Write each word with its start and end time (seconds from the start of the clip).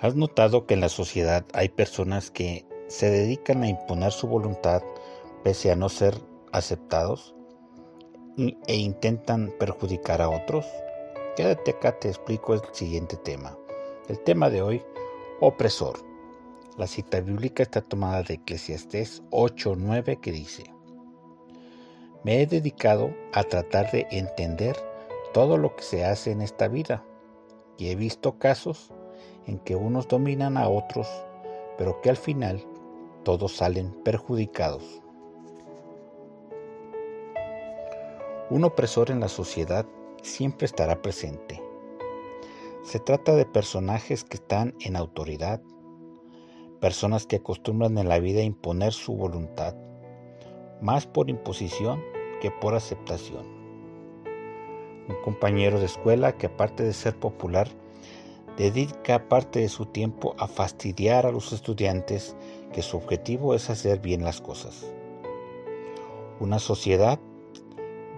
¿Has 0.00 0.14
notado 0.14 0.64
que 0.64 0.74
en 0.74 0.80
la 0.80 0.88
sociedad 0.88 1.44
hay 1.52 1.70
personas 1.70 2.30
que 2.30 2.64
se 2.86 3.10
dedican 3.10 3.64
a 3.64 3.68
imponer 3.68 4.12
su 4.12 4.28
voluntad 4.28 4.80
pese 5.42 5.72
a 5.72 5.76
no 5.76 5.88
ser 5.88 6.14
aceptados 6.52 7.34
e 8.68 8.76
intentan 8.76 9.52
perjudicar 9.58 10.22
a 10.22 10.28
otros? 10.28 10.64
Quédate 11.36 11.72
acá, 11.72 11.98
te 11.98 12.06
explico 12.06 12.54
el 12.54 12.60
siguiente 12.70 13.16
tema. 13.16 13.58
El 14.08 14.20
tema 14.20 14.50
de 14.50 14.62
hoy, 14.62 14.82
opresor. 15.40 15.98
La 16.76 16.86
cita 16.86 17.20
bíblica 17.20 17.64
está 17.64 17.80
tomada 17.80 18.22
de 18.22 18.34
Eclesiastés 18.34 19.24
8:9 19.30 20.20
que 20.20 20.30
dice, 20.30 20.72
Me 22.22 22.40
he 22.40 22.46
dedicado 22.46 23.12
a 23.32 23.42
tratar 23.42 23.90
de 23.90 24.06
entender 24.12 24.76
todo 25.34 25.56
lo 25.56 25.74
que 25.74 25.82
se 25.82 26.04
hace 26.04 26.30
en 26.30 26.40
esta 26.40 26.68
vida 26.68 27.04
y 27.76 27.88
he 27.88 27.96
visto 27.96 28.38
casos 28.38 28.92
en 29.48 29.58
que 29.58 29.74
unos 29.74 30.06
dominan 30.06 30.56
a 30.56 30.68
otros, 30.68 31.08
pero 31.76 32.00
que 32.00 32.10
al 32.10 32.16
final 32.16 32.62
todos 33.24 33.56
salen 33.56 33.90
perjudicados. 34.04 35.02
Un 38.50 38.64
opresor 38.64 39.10
en 39.10 39.20
la 39.20 39.28
sociedad 39.28 39.86
siempre 40.22 40.66
estará 40.66 41.02
presente. 41.02 41.62
Se 42.82 42.98
trata 42.98 43.34
de 43.34 43.44
personajes 43.44 44.24
que 44.24 44.36
están 44.36 44.74
en 44.80 44.96
autoridad, 44.96 45.60
personas 46.80 47.26
que 47.26 47.36
acostumbran 47.36 47.98
en 47.98 48.08
la 48.08 48.18
vida 48.20 48.40
a 48.40 48.44
imponer 48.44 48.92
su 48.92 49.14
voluntad, 49.14 49.74
más 50.80 51.06
por 51.06 51.28
imposición 51.28 52.02
que 52.40 52.50
por 52.50 52.74
aceptación. 52.74 53.46
Un 55.08 55.16
compañero 55.24 55.80
de 55.80 55.86
escuela 55.86 56.36
que 56.36 56.46
aparte 56.46 56.82
de 56.82 56.92
ser 56.92 57.18
popular, 57.18 57.68
dedica 58.58 59.28
parte 59.28 59.60
de 59.60 59.68
su 59.68 59.86
tiempo 59.86 60.34
a 60.36 60.48
fastidiar 60.48 61.26
a 61.26 61.30
los 61.30 61.52
estudiantes 61.52 62.34
que 62.72 62.82
su 62.82 62.96
objetivo 62.96 63.54
es 63.54 63.70
hacer 63.70 64.00
bien 64.00 64.24
las 64.24 64.40
cosas. 64.40 64.92
Una 66.40 66.58
sociedad 66.58 67.20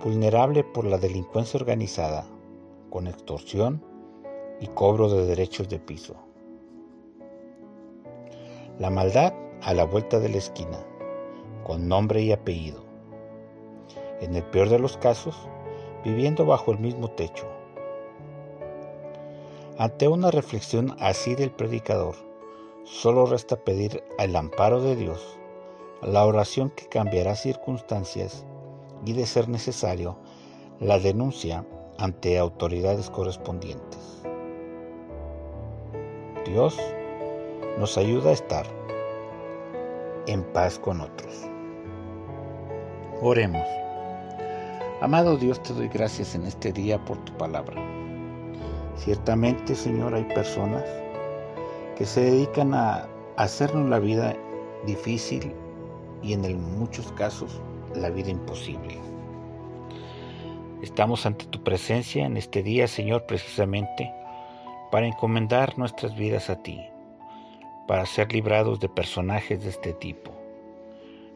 vulnerable 0.03 0.65
por 0.65 0.87
la 0.87 0.97
delincuencia 0.97 1.61
organizada, 1.61 2.25
con 2.89 3.07
extorsión 3.07 3.85
y 4.61 4.69
cobro 4.69 5.11
de 5.11 5.27
derechos 5.27 5.69
de 5.69 5.79
piso. 5.79 6.15
La 8.79 8.89
maldad 8.89 9.35
a 9.61 9.75
la 9.75 9.85
vuelta 9.85 10.21
de 10.21 10.31
la 10.31 10.39
esquina, 10.39 10.79
con 11.65 11.87
nombre 11.87 12.23
y 12.23 12.33
apellido. 12.33 12.83
En 14.23 14.35
el 14.35 14.45
peor 14.45 14.71
de 14.71 14.79
los 14.79 14.97
casos, 14.97 15.37
viviendo 16.03 16.47
bajo 16.47 16.73
el 16.73 16.79
mismo 16.79 17.11
techo 17.11 17.60
ante 19.81 20.09
una 20.09 20.31
reflexión 20.31 20.95
así 21.01 21.35
del 21.35 21.53
predicador, 21.53 22.15
solo 22.85 23.25
resta 23.25 23.57
pedir 23.57 24.05
el 24.19 24.37
amparo 24.37 24.83
de 24.83 24.95
Dios, 24.95 25.39
la 26.03 26.27
oración 26.27 26.69
que 26.69 26.87
cambiará 26.87 27.35
circunstancias 27.35 28.45
y, 29.07 29.15
de 29.15 29.25
ser 29.25 29.49
necesario, 29.49 30.19
la 30.81 30.99
denuncia 30.99 31.65
ante 31.97 32.39
autoridades 32.39 33.09
correspondientes. 33.09 34.21
Dios 36.45 36.79
nos 37.79 37.97
ayuda 37.97 38.29
a 38.29 38.35
estar 38.35 38.67
en 40.27 40.45
paz 40.53 40.79
con 40.79 41.01
otros. 41.01 41.35
Oremos. 43.23 43.67
Amado 45.01 45.39
Dios, 45.39 45.63
te 45.63 45.73
doy 45.73 45.89
gracias 45.89 46.35
en 46.35 46.45
este 46.45 46.71
día 46.71 47.03
por 47.03 47.17
tu 47.25 47.35
palabra. 47.39 48.00
Ciertamente, 49.05 49.75
Señor, 49.75 50.15
hay 50.15 50.25
personas 50.25 50.85
que 51.97 52.05
se 52.05 52.21
dedican 52.21 52.75
a 52.75 53.09
hacernos 53.37 53.89
la 53.89 53.99
vida 53.99 54.37
difícil 54.85 55.55
y 56.23 56.35
en 56.35 56.79
muchos 56.79 57.11
casos 57.13 57.63
la 57.95 58.11
vida 58.11 58.29
imposible. 58.29 58.99
Estamos 60.83 61.25
ante 61.25 61.47
tu 61.47 61.65
presencia 61.65 62.27
en 62.27 62.37
este 62.37 62.63
día, 62.63 62.87
Señor, 62.87 63.25
precisamente 63.25 64.13
para 64.93 65.07
encomendar 65.07 65.79
nuestras 65.79 66.15
vidas 66.15 66.51
a 66.51 66.57
ti, 66.57 66.79
para 67.89 68.05
ser 68.05 68.31
librados 68.35 68.81
de 68.81 68.91
personajes 68.91 69.63
de 69.63 69.71
este 69.71 69.95
tipo, 69.95 70.31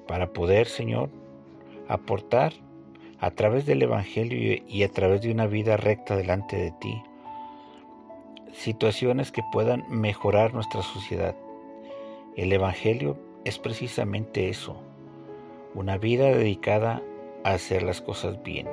para 0.06 0.34
poder, 0.34 0.66
Señor, 0.66 1.08
aportar 1.88 2.52
a 3.20 3.30
través 3.30 3.64
del 3.64 3.80
Evangelio 3.80 4.62
y 4.68 4.82
a 4.82 4.90
través 4.90 5.22
de 5.22 5.32
una 5.32 5.46
vida 5.46 5.78
recta 5.78 6.14
delante 6.14 6.56
de 6.56 6.70
ti, 6.72 7.02
situaciones 8.54 9.32
que 9.32 9.42
puedan 9.52 9.84
mejorar 9.88 10.54
nuestra 10.54 10.82
sociedad. 10.82 11.34
El 12.36 12.52
Evangelio 12.52 13.18
es 13.44 13.58
precisamente 13.58 14.48
eso, 14.48 14.76
una 15.74 15.98
vida 15.98 16.26
dedicada 16.26 17.02
a 17.42 17.50
hacer 17.50 17.82
las 17.82 18.00
cosas 18.00 18.42
bien, 18.42 18.68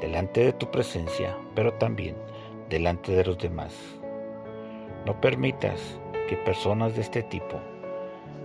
delante 0.00 0.44
de 0.44 0.52
tu 0.52 0.70
presencia, 0.70 1.36
pero 1.54 1.72
también 1.74 2.14
delante 2.68 3.12
de 3.12 3.24
los 3.24 3.38
demás. 3.38 3.74
No 5.06 5.18
permitas 5.20 5.98
que 6.28 6.36
personas 6.36 6.94
de 6.94 7.00
este 7.00 7.22
tipo 7.22 7.60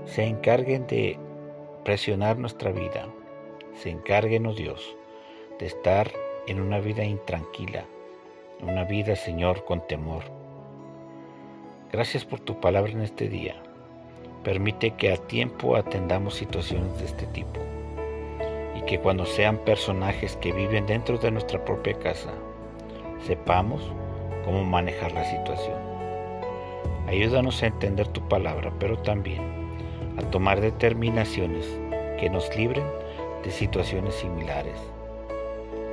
se 0.05 0.23
encarguen 0.23 0.88
de 0.88 1.19
presionar 1.83 2.38
nuestra 2.38 2.72
vida, 2.72 3.07
se 3.75 3.89
encarguen, 3.89 4.45
oh 4.45 4.53
Dios, 4.53 4.95
de 5.59 5.66
estar 5.66 6.09
en 6.47 6.61
una 6.61 6.79
vida 6.79 7.03
intranquila, 7.03 7.85
una 8.62 8.84
vida, 8.84 9.16
Señor, 9.16 9.64
con 9.66 9.86
temor. 9.88 10.24
Gracias 11.92 12.25
por 12.25 12.40
tu 12.40 12.59
palabra 12.59 12.92
en 12.92 13.02
este 13.02 13.30
día. 13.30 13.56
Permite 14.44 14.92
que 14.92 15.14
a 15.14 15.18
tiempo 15.18 15.75
atendamos 15.75 16.36
situaciones 16.36 16.97
de 17.00 17.06
este 17.06 17.25
tipo 17.28 17.59
y 18.75 18.81
que 18.81 19.00
cuando 19.00 19.25
sean 19.25 19.58
personajes 19.59 20.36
que 20.38 20.52
viven 20.52 20.86
dentro 20.86 21.18
de 21.18 21.31
nuestra 21.31 21.64
propia 21.64 21.97
casa, 22.00 22.31
sepamos 23.25 23.81
cómo 24.46 24.64
manejar 24.64 25.12
la 25.14 25.26
situación. 25.26 25.78
Ayúdanos 27.08 27.64
a 27.64 27.68
entender 27.68 28.08
tu 28.09 28.28
palabra, 28.28 28.72
pero 28.80 28.97
también 29.00 29.41
a 30.18 30.22
tomar 30.30 30.62
determinaciones 30.62 31.66
que 32.20 32.30
nos 32.30 32.56
libren 32.56 32.86
de 33.44 33.52
situaciones 33.52 34.16
similares 34.16 34.78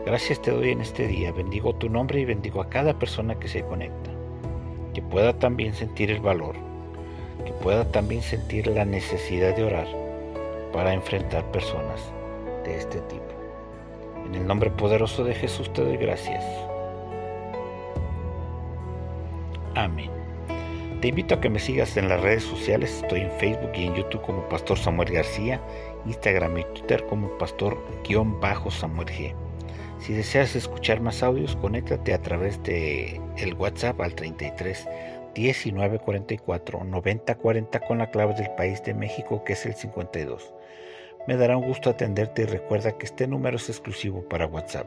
Gracias 0.07 0.41
te 0.41 0.53
doy 0.53 0.71
en 0.71 0.81
este 0.81 1.09
día, 1.09 1.33
bendigo 1.33 1.75
tu 1.75 1.89
nombre 1.89 2.21
y 2.21 2.25
bendigo 2.25 2.61
a 2.61 2.71
cada 2.71 2.97
persona 2.97 3.35
que 3.41 3.49
se 3.49 3.65
conecta, 3.65 4.13
que 4.95 5.03
pueda 5.03 5.37
también 5.37 5.75
sentir 5.75 6.13
el 6.13 6.21
valor, 6.21 6.55
que 7.45 7.51
pueda 7.51 7.91
también 7.91 8.23
sentir 8.23 8.69
la 8.69 8.85
necesidad 8.85 9.57
de 9.57 9.65
orar 9.65 9.89
para 10.73 10.95
enfrentar 10.95 11.51
personas 11.51 12.01
de 12.65 12.77
este 12.77 13.01
tipo. 13.01 13.25
En 14.27 14.37
el 14.37 14.47
nombre 14.47 14.71
poderoso 14.71 15.25
de 15.25 15.35
Jesús 15.35 15.73
te 15.73 15.83
doy 15.83 15.97
gracias. 15.97 16.45
Amén. 19.75 20.13
Te 21.01 21.09
invito 21.09 21.35
a 21.35 21.41
que 21.41 21.51
me 21.51 21.59
sigas 21.59 21.97
en 21.97 22.09
las 22.09 22.21
redes 22.21 22.45
sociales. 22.45 23.03
Estoy 23.03 23.23
en 23.23 23.33
Facebook 23.33 23.73
y 23.75 23.87
en 23.87 23.97
YouTube 23.97 24.23
como 24.23 24.49
Pastor 24.49 24.79
Samuel 24.79 25.11
García, 25.11 25.61
Instagram 26.07 26.59
y 26.59 26.65
Twitter 26.75 27.05
como 27.07 27.37
Pastor-Samuel 27.39 29.09
G. 29.09 29.46
Si 29.99 30.13
deseas 30.13 30.55
escuchar 30.55 31.01
más 31.01 31.23
audios, 31.23 31.57
conéctate 31.57 32.13
a 32.13 32.21
través 32.21 32.63
de 32.63 33.21
el 33.39 33.55
WhatsApp 33.55 34.01
al 34.01 34.15
33 34.15 34.89
19 35.35 35.99
44 35.99 36.85
90 36.85 37.35
40 37.35 37.81
con 37.81 37.99
la 37.99 38.11
clave 38.11 38.35
del 38.35 38.51
país 38.53 38.83
de 38.85 38.95
México 38.95 39.43
que 39.45 39.55
es 39.55 39.67
el 39.67 39.75
52. 39.75 40.53
Me 41.27 41.37
dará 41.37 41.57
un 41.57 41.67
gusto 41.67 41.91
atenderte 41.91 42.43
y 42.43 42.47
recuerda 42.47 42.97
que 42.97 43.07
este 43.07 43.27
número 43.27 43.57
es 43.57 43.69
exclusivo 43.69 44.23
para 44.29 44.47
WhatsApp. 44.47 44.87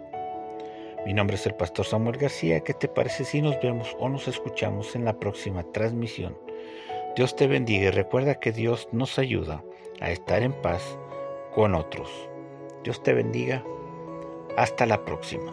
Mi 1.06 1.14
nombre 1.14 1.36
es 1.36 1.46
el 1.46 1.56
pastor 1.56 1.86
Samuel 1.86 2.18
García. 2.18 2.62
¿Qué 2.62 2.74
te 2.74 2.88
parece 2.88 3.26
si 3.26 3.42
nos 3.42 3.60
vemos 3.62 3.96
o 4.00 4.10
nos 4.10 4.28
escuchamos 4.28 4.96
en 4.96 5.06
la 5.06 5.20
próxima 5.20 5.64
transmisión? 5.72 6.38
Dios 7.16 7.36
te 7.36 7.48
bendiga 7.48 7.88
y 7.88 7.92
recuerda 7.92 8.36
que 8.36 8.52
Dios 8.52 8.88
nos 8.92 9.18
ayuda 9.20 9.64
a 10.00 10.12
estar 10.12 10.44
en 10.44 10.54
paz 10.62 10.98
con 11.54 11.76
otros. 11.76 12.10
Dios 12.84 13.04
te 13.04 13.14
bendiga 13.14 13.64
hasta 14.58 14.86
la 14.86 15.04
próxima. 15.04 15.52